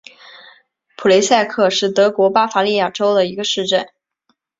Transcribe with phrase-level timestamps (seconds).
[0.97, 3.87] 普雷塞克是德国巴伐利亚州的一个市镇。